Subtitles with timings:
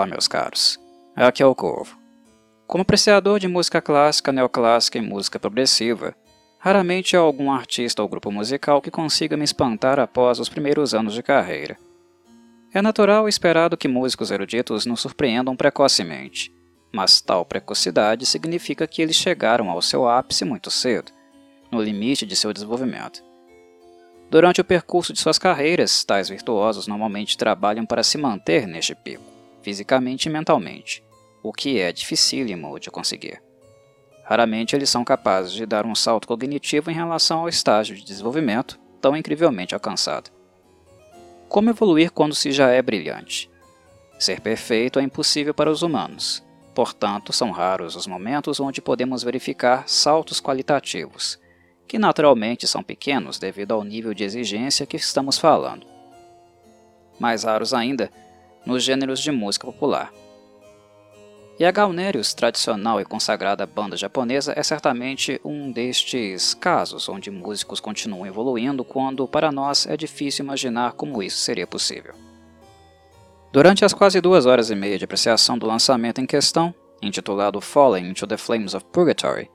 [0.00, 0.80] Olá, meus caros.
[1.14, 1.94] Aqui é o Corvo.
[2.66, 6.16] Como apreciador de música clássica, neoclássica e música progressiva,
[6.58, 11.12] raramente há algum artista ou grupo musical que consiga me espantar após os primeiros anos
[11.12, 11.76] de carreira.
[12.72, 16.50] É natural e esperado que músicos eruditos nos surpreendam precocemente,
[16.90, 21.12] mas tal precocidade significa que eles chegaram ao seu ápice muito cedo,
[21.70, 23.22] no limite de seu desenvolvimento.
[24.30, 29.39] Durante o percurso de suas carreiras, tais virtuosos normalmente trabalham para se manter neste pico,
[29.62, 31.02] fisicamente e mentalmente,
[31.42, 33.42] o que é dificílimo de conseguir.
[34.24, 38.78] Raramente eles são capazes de dar um salto cognitivo em relação ao estágio de desenvolvimento
[39.00, 40.30] tão incrivelmente alcançado.
[41.48, 43.50] Como evoluir quando se já é brilhante?
[44.18, 49.88] Ser perfeito é impossível para os humanos, portanto, são raros os momentos onde podemos verificar
[49.88, 51.40] saltos qualitativos
[51.90, 55.84] que naturalmente são pequenos devido ao nível de exigência que estamos falando.
[57.18, 58.12] Mais raros ainda
[58.64, 60.12] nos gêneros de música popular.
[61.58, 67.80] E a Galnerius, tradicional e consagrada banda japonesa, é certamente um destes casos onde músicos
[67.80, 72.14] continuam evoluindo quando, para nós, é difícil imaginar como isso seria possível.
[73.52, 78.08] Durante as quase duas horas e meia de apreciação do lançamento em questão, intitulado Falling
[78.08, 79.50] into the Flames of Purgatory,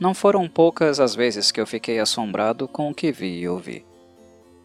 [0.00, 3.86] não foram poucas as vezes que eu fiquei assombrado com o que vi e ouvi.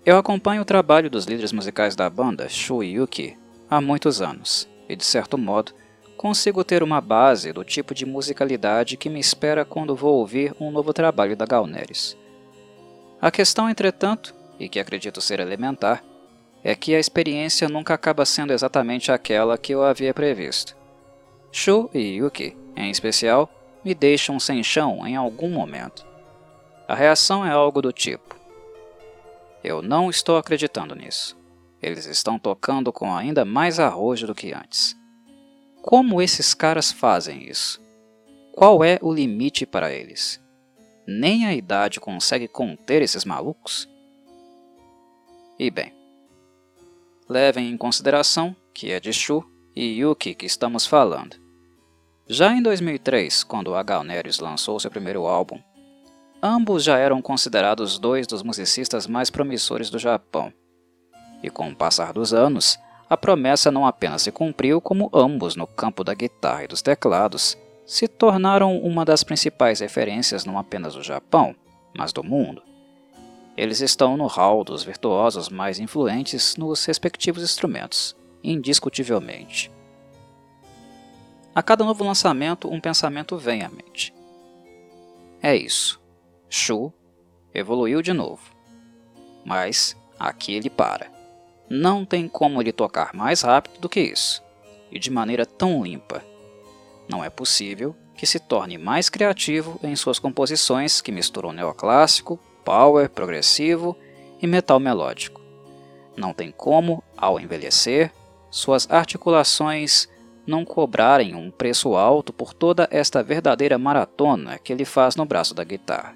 [0.04, 3.38] Eu acompanho o trabalho dos líderes musicais da banda, Shu e Yuki,
[3.74, 5.74] há muitos anos, e de certo modo,
[6.16, 10.70] consigo ter uma base do tipo de musicalidade que me espera quando vou ouvir um
[10.70, 12.16] novo trabalho da Galneris.
[13.20, 16.04] A questão, entretanto, e que acredito ser elementar,
[16.64, 20.78] é que a experiência nunca acaba sendo exatamente aquela que eu havia previsto.
[21.52, 23.50] Shu e Yuki, em especial,
[23.84, 26.06] me deixam sem chão em algum momento.
[26.88, 28.36] A reação é algo do tipo:
[29.64, 31.43] Eu não estou acreditando nisso.
[31.84, 34.96] Eles estão tocando com ainda mais arrojo do que antes.
[35.82, 37.82] Como esses caras fazem isso?
[38.54, 40.42] Qual é o limite para eles?
[41.06, 43.90] Nem a idade consegue conter esses malucos?
[45.60, 45.94] E bem,
[47.28, 49.44] levem em consideração que é de Shu
[49.76, 51.36] e Yuki que estamos falando.
[52.26, 55.60] Já em 2003, quando a Galnerius lançou seu primeiro álbum,
[56.42, 60.54] ambos já eram considerados dois dos musicistas mais promissores do Japão.
[61.44, 65.68] E com o passar dos anos, a promessa não apenas se cumpriu, como ambos no
[65.68, 71.04] campo da guitarra e dos teclados se tornaram uma das principais referências não apenas do
[71.04, 71.54] Japão,
[71.96, 72.64] mas do mundo.
[73.56, 79.70] Eles estão no hall dos virtuosos mais influentes nos respectivos instrumentos, indiscutivelmente.
[81.54, 84.12] A cada novo lançamento, um pensamento vem à mente.
[85.40, 86.02] É isso.
[86.50, 86.92] Shu
[87.54, 88.42] evoluiu de novo.
[89.46, 91.13] Mas aqui ele para.
[91.70, 94.44] Não tem como ele tocar mais rápido do que isso,
[94.92, 96.24] e de maneira tão limpa.
[97.10, 103.10] Não é possível que se torne mais criativo em suas composições que misturam neoclássico, power,
[103.10, 103.98] progressivo
[104.42, 105.42] e metal melódico.
[106.16, 108.12] Não tem como, ao envelhecer,
[108.52, 110.08] suas articulações
[110.46, 115.54] não cobrarem um preço alto por toda esta verdadeira maratona que ele faz no braço
[115.54, 116.16] da guitarra.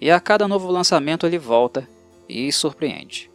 [0.00, 1.88] E a cada novo lançamento ele volta
[2.28, 3.30] e surpreende.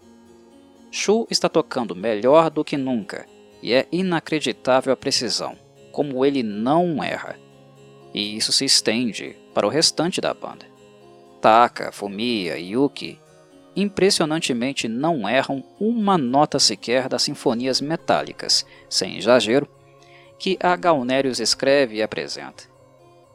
[0.92, 3.26] Shu está tocando melhor do que nunca
[3.62, 5.58] e é inacreditável a precisão,
[5.92, 7.38] como ele não erra.
[8.14, 10.66] E isso se estende para o restante da banda.
[11.42, 13.20] Taka, Fumiya e Yuki
[13.76, 19.68] impressionantemente não erram uma nota sequer das sinfonias metálicas, sem exagero,
[20.38, 22.69] que a Galnerius escreve e apresenta.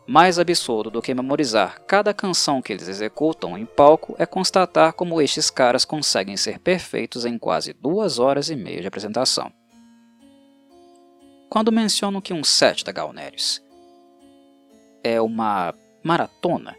[0.06, 5.20] Mais absurdo do que memorizar cada canção que eles executam em palco é constatar como
[5.20, 9.50] estes caras conseguem ser perfeitos em quase duas horas e meia de apresentação.
[11.48, 13.62] Quando menciono que um set da Galnerius
[15.02, 16.76] é uma maratona,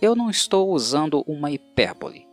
[0.00, 2.28] eu não estou usando uma hipérbole.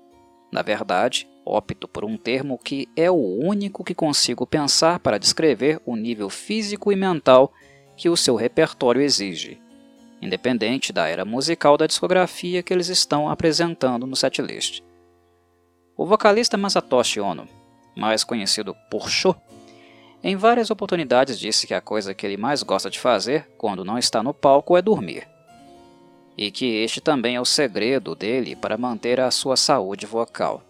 [0.51, 5.81] Na verdade, opto por um termo que é o único que consigo pensar para descrever
[5.85, 7.51] o nível físico e mental
[7.97, 9.59] que o seu repertório exige,
[10.25, 14.81] independente da era musical da discografia que eles estão apresentando no setlist.
[15.95, 17.47] O vocalista Masatoshi Ono,
[17.95, 19.35] mais conhecido por Sho,
[20.23, 23.97] em várias oportunidades disse que a coisa que ele mais gosta de fazer quando não
[23.97, 25.27] está no palco é dormir
[26.37, 30.61] e que este também é o segredo dele para manter a sua saúde vocal.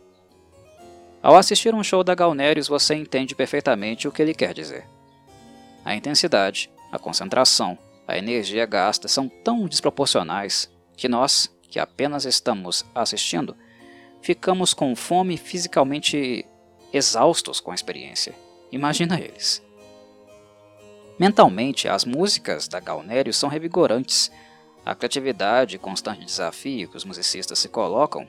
[1.21, 4.87] Ao assistir um show da Galnerius, você entende perfeitamente o que ele quer dizer.
[5.83, 12.85] A intensidade, a concentração, a energia gasta são tão desproporcionais que nós, que apenas estamos
[12.93, 13.55] assistindo,
[14.21, 16.45] ficamos com fome fisicamente
[16.93, 18.33] exaustos com a experiência.
[18.71, 19.63] Imagina eles.
[21.19, 24.31] Mentalmente, as músicas da Galnério são revigorantes.
[24.85, 28.27] A criatividade e constante desafio que os musicistas se colocam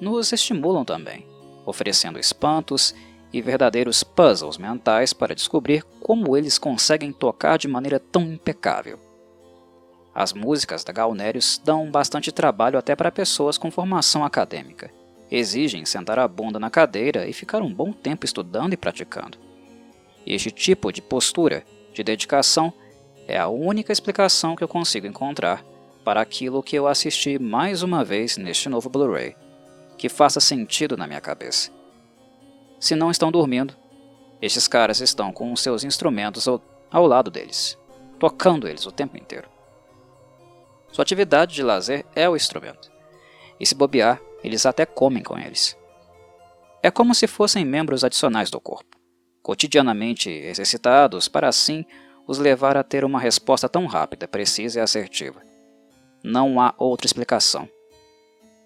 [0.00, 1.26] nos estimulam também,
[1.64, 2.94] oferecendo espantos
[3.32, 9.05] e verdadeiros puzzles mentais para descobrir como eles conseguem tocar de maneira tão impecável.
[10.18, 14.90] As músicas da Galnérios dão bastante trabalho até para pessoas com formação acadêmica.
[15.30, 19.36] Exigem sentar a bunda na cadeira e ficar um bom tempo estudando e praticando.
[20.26, 22.72] Este tipo de postura, de dedicação,
[23.28, 25.62] é a única explicação que eu consigo encontrar
[26.02, 29.36] para aquilo que eu assisti mais uma vez neste novo Blu-ray,
[29.98, 31.70] que faça sentido na minha cabeça.
[32.80, 33.76] Se não estão dormindo,
[34.40, 37.76] estes caras estão com seus instrumentos ao, ao lado deles,
[38.18, 39.54] tocando eles o tempo inteiro.
[40.96, 42.90] Sua atividade de lazer é o instrumento,
[43.60, 45.76] e se bobear, eles até comem com eles.
[46.82, 48.96] É como se fossem membros adicionais do corpo,
[49.42, 51.84] cotidianamente exercitados para assim
[52.26, 55.42] os levar a ter uma resposta tão rápida, precisa e assertiva.
[56.24, 57.68] Não há outra explicação.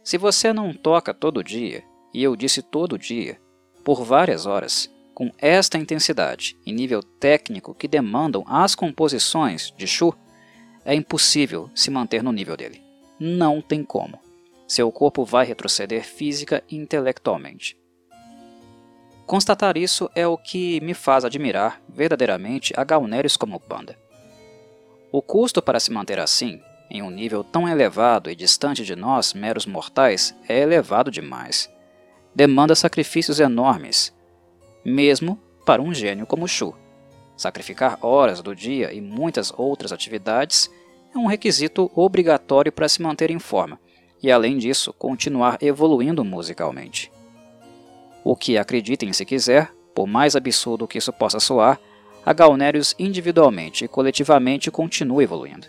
[0.04, 1.82] Se você não toca todo dia,
[2.14, 3.40] e eu disse todo dia,
[3.82, 10.14] por várias horas, com esta intensidade e nível técnico que demandam as composições de Shu,
[10.84, 12.82] é impossível se manter no nível dele.
[13.18, 14.18] Não tem como.
[14.66, 17.76] Seu corpo vai retroceder física e intelectualmente.
[19.26, 23.98] Constatar isso é o que me faz admirar verdadeiramente a Galnerius como banda.
[25.12, 26.60] O custo para se manter assim,
[26.90, 31.70] em um nível tão elevado e distante de nós, meros mortais, é elevado demais
[32.34, 34.14] demanda sacrifícios enormes,
[34.84, 36.74] mesmo para um gênio como Shu.
[37.40, 40.70] Sacrificar horas do dia e muitas outras atividades
[41.14, 43.80] é um requisito obrigatório para se manter em forma
[44.22, 47.10] e, além disso, continuar evoluindo musicalmente.
[48.22, 51.80] O que acreditem se quiser, por mais absurdo que isso possa soar,
[52.26, 55.66] a Galnerius individualmente e coletivamente continua evoluindo.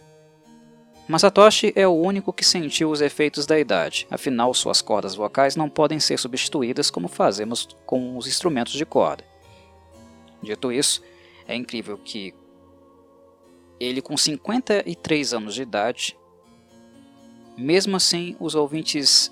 [1.07, 5.69] Masatoshi é o único que sentiu os efeitos da idade, afinal suas cordas vocais não
[5.69, 9.23] podem ser substituídas como fazemos com os instrumentos de corda.
[10.43, 11.01] Dito isso,
[11.47, 12.33] é incrível que
[13.79, 16.17] ele com 53 anos de idade,
[17.57, 19.31] mesmo assim os ouvintes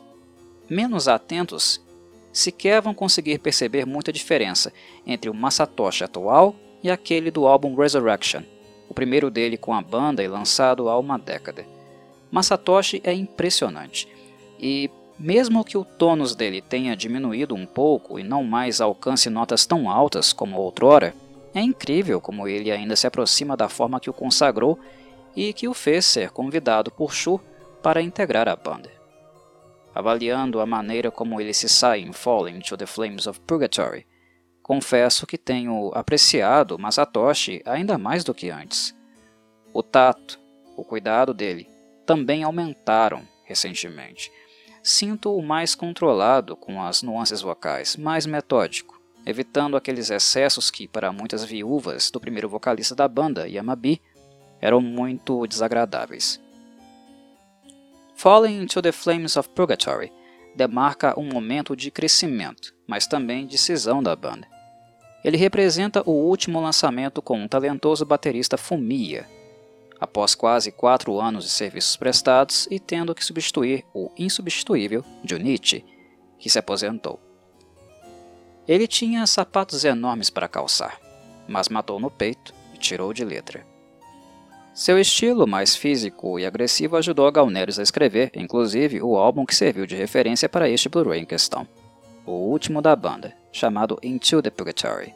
[0.69, 1.81] menos atentos
[2.31, 4.71] sequer vão conseguir perceber muita diferença
[5.06, 8.41] entre o Masatoshi atual e aquele do álbum Resurrection,
[8.88, 11.65] o primeiro dele com a banda e lançado há uma década.
[12.31, 14.07] Masatoshi é impressionante,
[14.59, 19.65] e mesmo que o tônus dele tenha diminuído um pouco e não mais alcance notas
[19.65, 21.13] tão altas como outrora,
[21.54, 24.80] é incrível como ele ainda se aproxima da forma que o consagrou
[25.36, 27.40] e que o fez ser convidado por Shu
[27.81, 28.92] para integrar a banda.
[29.94, 34.06] Avaliando a maneira como ele se sai em Falling to the Flames of Purgatory,
[34.62, 38.96] confesso que tenho apreciado Masatoshi ainda mais do que antes.
[39.74, 40.40] O tato,
[40.78, 41.68] o cuidado dele,
[42.06, 44.31] também aumentaram recentemente.
[44.84, 51.44] Sinto-o mais controlado com as nuances vocais, mais metódico, evitando aqueles excessos que, para muitas
[51.44, 54.01] viúvas do primeiro vocalista da banda, Yamabi,
[54.62, 56.39] eram muito desagradáveis.
[58.16, 60.12] Falling into the Flames of Purgatory
[60.56, 64.48] demarca um momento de crescimento, mas também de cisão da banda.
[65.24, 69.27] Ele representa o último lançamento com um talentoso baterista Fumiya,
[70.00, 75.86] após quase quatro anos de serviços prestados e tendo que substituir o insubstituível Junichi,
[76.38, 77.28] que se aposentou.
[78.69, 81.01] Ele tinha sapatos enormes para calçar,
[81.47, 83.65] mas matou no peito e tirou de letra.
[84.75, 89.55] Seu estilo mais físico e agressivo ajudou a Galnerius a escrever, inclusive, o álbum que
[89.55, 91.67] serviu de referência para este Blu-ray em questão,
[92.27, 95.15] o último da banda, chamado Into the Purgatory,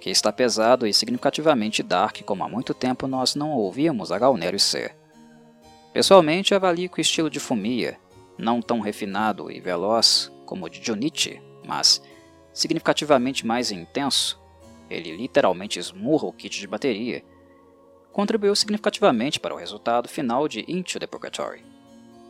[0.00, 4.62] que está pesado e significativamente dark como há muito tempo nós não ouvíamos a Galnerius
[4.62, 4.96] ser.
[5.92, 7.98] Pessoalmente avalio que o estilo de Fumia,
[8.38, 12.00] não tão refinado e veloz como o de Junichi, mas
[12.58, 14.40] significativamente mais intenso,
[14.90, 17.22] ele literalmente esmurra o kit de bateria,
[18.12, 21.62] contribuiu significativamente para o resultado final de Into the Purgatory,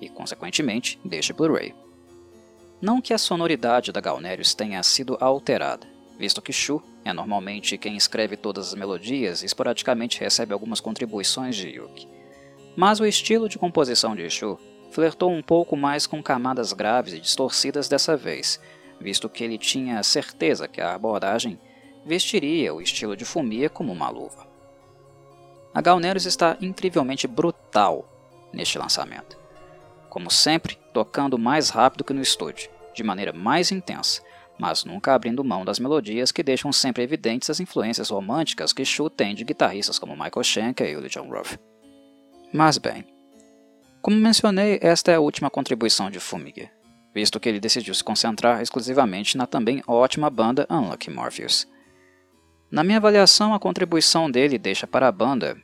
[0.01, 1.75] e consequentemente deste Blu-ray.
[2.79, 5.87] Não que a sonoridade da Galnerius tenha sido alterada,
[6.19, 11.57] visto que Shu é normalmente quem escreve todas as melodias e esporadicamente recebe algumas contribuições
[11.57, 12.07] de Yuki.
[12.77, 14.59] Mas o estilo de composição de Shu
[14.91, 18.61] flertou um pouco mais com camadas graves e distorcidas dessa vez,
[19.01, 21.59] visto que ele tinha certeza que a abordagem
[22.05, 24.47] vestiria o estilo de Fumia como uma luva.
[25.75, 28.09] A Galnerius está incrivelmente brutal
[28.53, 29.39] neste lançamento
[30.09, 34.23] como sempre, tocando mais rápido que no estúdio, de maneira mais intensa,
[34.59, 39.09] mas nunca abrindo mão das melodias que deixam sempre evidentes as influências românticas que Shu
[39.09, 41.57] tem de guitarristas como Michael Schenker e Uli John Ruff.
[42.53, 43.05] Mas bem,
[44.03, 46.69] como mencionei, esta é a última contribuição de Fumig,
[47.19, 51.67] visto que ele decidiu se concentrar exclusivamente na também ótima banda Unlucky Morpheus.
[52.71, 55.57] Na minha avaliação, a contribuição dele deixa para a banda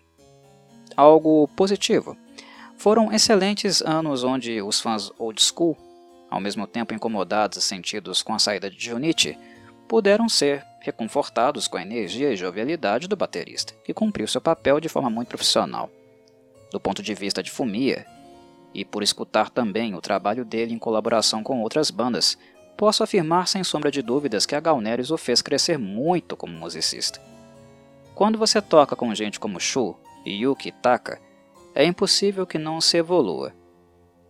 [0.96, 2.16] algo positivo.
[2.76, 5.76] Foram excelentes anos onde os fãs old school,
[6.28, 9.38] ao mesmo tempo incomodados e sentidos com a saída de Junichi,
[9.86, 14.88] puderam ser reconfortados com a energia e jovialidade do baterista, que cumpriu seu papel de
[14.88, 15.88] forma muito profissional.
[16.72, 18.04] Do ponto de vista de Fumia,
[18.74, 22.36] e por escutar também o trabalho dele em colaboração com outras bandas,
[22.76, 27.20] posso afirmar sem sombra de dúvidas que a Galnerius o fez crescer muito como musicista.
[28.14, 31.20] Quando você toca com gente como Shu e Yuki Taka,
[31.74, 33.52] é impossível que não se evolua.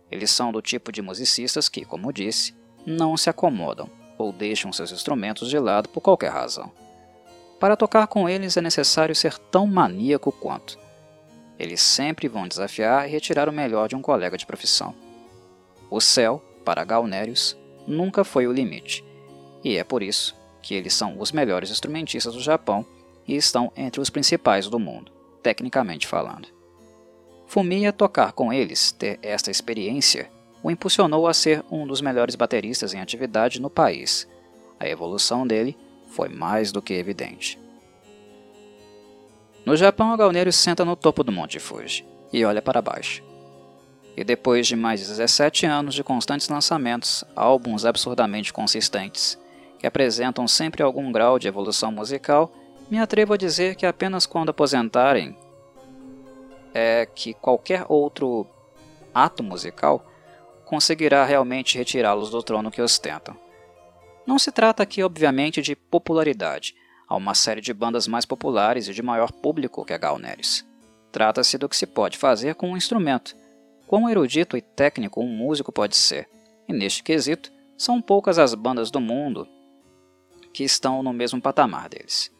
[0.09, 4.91] Eles são do tipo de musicistas que, como disse, não se acomodam ou deixam seus
[4.91, 6.71] instrumentos de lado por qualquer razão.
[7.59, 10.77] Para tocar com eles é necessário ser tão maníaco quanto.
[11.57, 14.93] Eles sempre vão desafiar e retirar o melhor de um colega de profissão.
[15.89, 17.57] O céu, para Galnerius,
[17.87, 19.03] nunca foi o limite,
[19.63, 22.85] e é por isso que eles são os melhores instrumentistas do Japão
[23.27, 26.47] e estão entre os principais do mundo, tecnicamente falando.
[27.47, 30.29] Fumiya tocar com eles, ter esta experiência,
[30.63, 34.27] o impulsionou a ser um dos melhores bateristas em atividade no país.
[34.79, 37.59] A evolução dele foi mais do que evidente.
[39.65, 43.23] No Japão, a Galneiro senta no topo do Monte Fuji e olha para baixo.
[44.15, 49.39] E depois de mais de 17 anos de constantes lançamentos, álbuns absurdamente consistentes,
[49.79, 52.51] que apresentam sempre algum grau de evolução musical,
[52.91, 55.35] me atrevo a dizer que apenas quando aposentarem
[56.71, 58.45] é que qualquer outro
[59.13, 60.05] ato musical
[60.65, 63.35] conseguirá realmente retirá-los do trono que ostentam.
[64.27, 66.75] Não se trata aqui, obviamente, de popularidade.
[67.07, 70.65] Há uma série de bandas mais populares e de maior público que a Galneris.
[71.11, 73.35] Trata-se do que se pode fazer com um instrumento,
[73.87, 76.27] Quão erudito e técnico um músico pode ser,
[76.67, 79.47] e neste quesito, são poucas as bandas do mundo
[80.51, 82.31] que estão no mesmo patamar deles.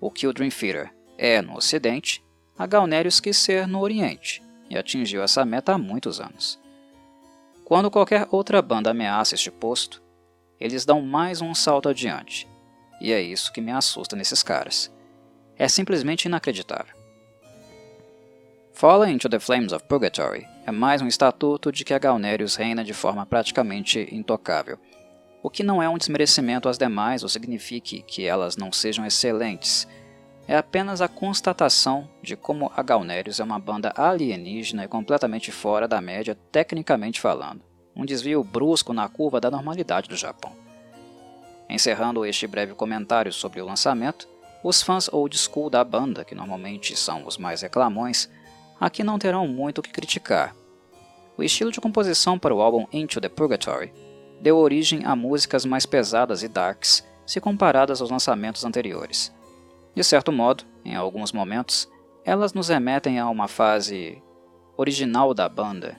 [0.00, 2.22] O que o Dream Theater é no Ocidente,
[2.58, 6.60] a Galnerius quis ser no Oriente, e atingiu essa meta há muitos anos.
[7.64, 10.02] Quando qualquer outra banda ameaça este posto,
[10.58, 12.46] eles dão mais um salto adiante,
[13.00, 14.92] e é isso que me assusta nesses caras.
[15.56, 16.94] É simplesmente inacreditável.
[18.72, 22.82] Fallen into the Flames of Purgatory é mais um estatuto de que a Galnerius reina
[22.82, 24.78] de forma praticamente intocável,
[25.42, 29.88] o que não é um desmerecimento às demais ou signifique que elas não sejam excelentes.
[30.46, 35.86] É apenas a constatação de como a Galnerius é uma banda alienígena e completamente fora
[35.86, 37.62] da média tecnicamente falando,
[37.94, 40.59] um desvio brusco na curva da normalidade do Japão.
[41.70, 44.28] Encerrando este breve comentário sobre o lançamento,
[44.62, 48.28] os fãs old school da banda, que normalmente são os mais reclamões,
[48.80, 50.52] aqui não terão muito o que criticar.
[51.38, 53.94] O estilo de composição para o álbum Into the Purgatory
[54.40, 59.32] deu origem a músicas mais pesadas e darks se comparadas aos lançamentos anteriores.
[59.94, 61.88] De certo modo, em alguns momentos,
[62.24, 64.20] elas nos remetem a uma fase
[64.76, 65.96] original da banda,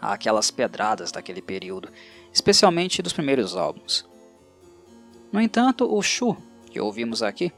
[0.00, 1.88] àquelas pedradas daquele período,
[2.32, 4.11] especialmente dos primeiros álbuns.
[5.32, 6.36] No entanto, o Shu,
[6.70, 7.50] que ouvimos aqui,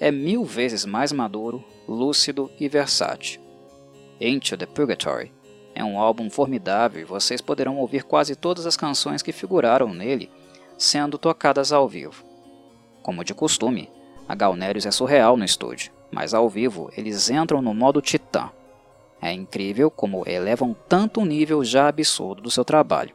[0.00, 3.40] é mil vezes mais maduro, lúcido e versátil.
[4.20, 5.32] Into the Purgatory.
[5.74, 10.30] É um álbum formidável e vocês poderão ouvir quase todas as canções que figuraram nele
[10.76, 12.24] sendo tocadas ao vivo.
[13.02, 13.90] Como de costume,
[14.28, 18.50] a Galnerius é surreal no estúdio, mas ao vivo eles entram no modo titã.
[19.20, 23.14] É incrível como elevam tanto um nível já absurdo do seu trabalho.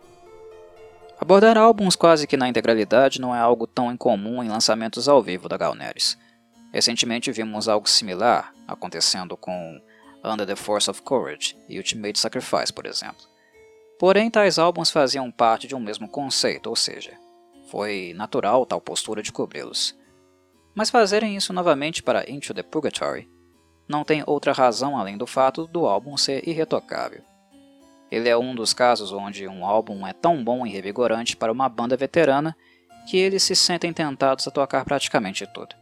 [1.22, 5.50] Abordar álbuns quase que na integralidade não é algo tão incomum em lançamentos ao vivo
[5.50, 6.18] da Galnerius.
[6.72, 9.82] Recentemente vimos algo similar acontecendo com
[10.24, 13.28] Under the Force of Courage e Ultimate Sacrifice, por exemplo.
[14.00, 17.12] Porém, tais álbuns faziam parte de um mesmo conceito, ou seja,
[17.70, 19.94] foi natural tal postura de cobri-los.
[20.74, 23.30] Mas fazerem isso novamente para Into the Purgatory
[23.90, 27.29] não tem outra razão além do fato do álbum ser irretocável.
[28.12, 31.70] Ele é um dos casos onde um álbum é tão bom e revigorante para uma
[31.70, 32.56] banda veterana
[33.08, 35.76] que eles se sentem tentados a tocar praticamente tudo.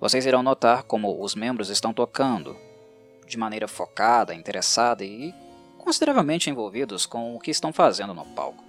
[0.00, 2.56] Vocês irão notar como os membros estão tocando,
[3.26, 5.34] de maneira focada, interessada e
[5.78, 8.62] consideravelmente envolvidos com o que estão fazendo no palco.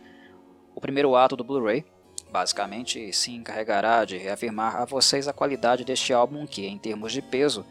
[0.76, 1.86] O primeiro ato do Blu-ray
[2.32, 7.22] basicamente se encarregará de reafirmar a vocês a qualidade deste álbum que, em termos de
[7.22, 7.66] peso,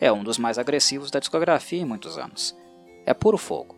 [0.00, 2.56] é um dos mais agressivos da discografia em muitos anos.
[3.04, 3.76] É puro fogo,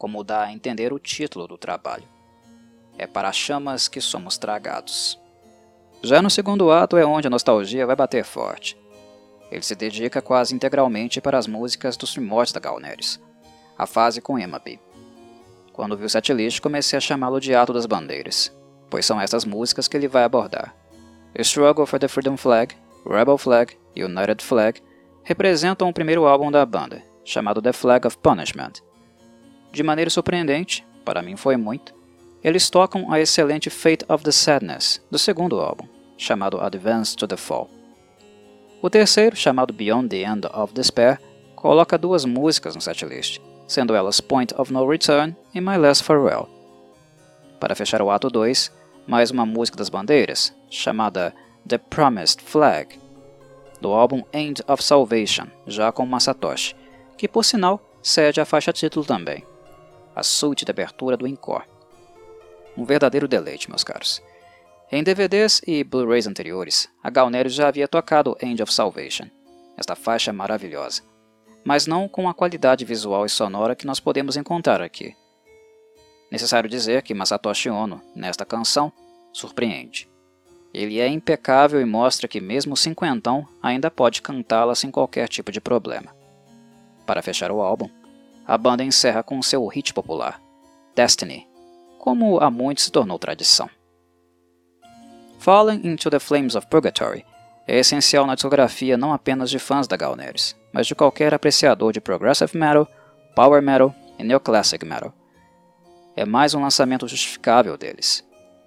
[0.00, 2.08] como dá a entender o título do trabalho.
[2.96, 5.20] é para chamas que somos tragados.
[6.02, 8.78] Já no segundo ato é onde a nostalgia vai bater forte.
[9.50, 13.20] Ele se dedica quase integralmente para as músicas dos primórdios da Galneris,
[13.76, 14.80] a fase com Emaby.
[15.72, 18.50] Quando vi o setlist, comecei a chamá-lo de Ato das Bandeiras,
[18.88, 20.74] pois são essas músicas que ele vai abordar.
[21.38, 22.74] Struggle for the Freedom Flag,
[23.06, 24.82] Rebel Flag e United Flag
[25.24, 28.82] representam o primeiro álbum da banda, chamado The Flag of Punishment.
[29.72, 31.94] De maneira surpreendente, para mim foi muito,
[32.42, 35.86] eles tocam a excelente Fate of the Sadness, do segundo álbum,
[36.16, 37.70] chamado Advance to the Fall.
[38.82, 41.20] O terceiro, chamado Beyond the End of Despair,
[41.54, 46.48] coloca duas músicas no setlist, sendo elas Point of No Return e My Last Farewell.
[47.60, 48.72] Para fechar o ato 2,
[49.06, 51.34] mais uma música das bandeiras, chamada
[51.68, 52.98] The Promised Flag,
[53.80, 56.74] do álbum End of Salvation, já com Masatoshi,
[57.18, 59.44] que por sinal cede a faixa título também,
[60.20, 61.64] a suíte de abertura do Encore.
[62.76, 64.22] Um verdadeiro deleite, meus caros.
[64.92, 69.28] Em DVDs e Blu-rays anteriores, a Galnerius já havia tocado End of Salvation,
[69.78, 71.02] esta faixa maravilhosa,
[71.64, 75.16] mas não com a qualidade visual e sonora que nós podemos encontrar aqui.
[76.30, 78.92] Necessário dizer que Masatoshi Ono, nesta canção,
[79.32, 80.06] surpreende.
[80.74, 85.62] Ele é impecável e mostra que mesmo cinquentão ainda pode cantá-la sem qualquer tipo de
[85.62, 86.14] problema.
[87.06, 87.88] Para fechar o álbum,
[88.46, 90.40] a banda encerra com seu hit popular,
[90.94, 91.48] Destiny,
[91.98, 93.68] como há muito se tornou tradição.
[95.38, 97.24] Falling into the Flames of Purgatory
[97.66, 102.00] é essencial na discografia não apenas de fãs da Galneris, mas de qualquer apreciador de
[102.00, 102.86] progressive metal,
[103.34, 105.14] power metal e neoclassic metal.
[106.16, 108.22] É mais um lançamento justificável deles,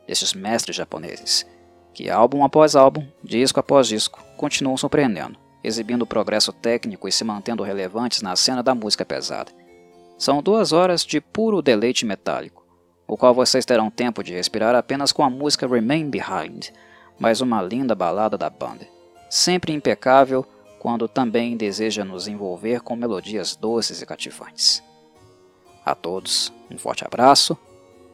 [0.07, 1.45] desses mestres japoneses,
[1.93, 7.61] que álbum após álbum, disco após disco, continuam surpreendendo, exibindo progresso técnico e se mantendo
[7.61, 9.51] relevantes na cena da música pesada.
[10.17, 12.65] São duas horas de puro deleite metálico,
[13.07, 16.69] o qual vocês terão tempo de respirar apenas com a música Remain Behind,
[17.19, 18.87] mais uma linda balada da banda,
[19.29, 20.45] sempre impecável
[20.79, 24.83] quando também deseja nos envolver com melodias doces e cativantes.
[25.85, 27.57] A todos, um forte abraço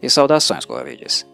[0.02, 1.26] e saudações, Corvides.